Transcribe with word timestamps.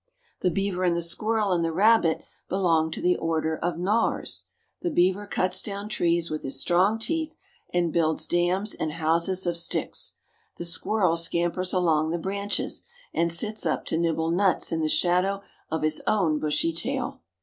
The 0.39 0.49
beaver 0.49 0.83
and 0.83 0.95
the 0.95 1.03
squirrel 1.03 1.51
and 1.51 1.63
the 1.63 1.71
rabbit 1.71 2.23
belong 2.49 2.89
to 2.89 3.01
the 3.03 3.15
Order 3.17 3.55
of 3.57 3.77
Gnawers. 3.77 4.45
The 4.81 4.89
beaver 4.89 5.27
cuts 5.27 5.61
down 5.61 5.89
trees 5.89 6.31
with 6.31 6.41
his 6.41 6.59
strong 6.59 6.97
teeth, 6.97 7.37
and 7.71 7.93
builds 7.93 8.25
dams 8.25 8.73
and 8.73 8.93
houses 8.93 9.45
of 9.45 9.57
sticks. 9.57 10.13
The 10.57 10.65
squirrel 10.65 11.17
scampers 11.17 11.71
along 11.71 12.09
the 12.09 12.17
branches, 12.17 12.81
and 13.13 13.31
sits 13.31 13.63
up 13.63 13.85
to 13.85 13.97
nibble 13.99 14.31
nuts 14.31 14.71
in 14.71 14.81
the 14.81 14.89
shadow 14.89 15.43
of 15.69 15.83
his 15.83 16.01
own 16.07 16.39
bushy 16.39 16.73
tail. 16.73 17.21